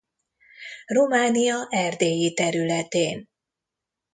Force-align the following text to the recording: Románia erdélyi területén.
Románia 0.85 1.67
erdélyi 1.69 2.33
területén. 2.33 3.29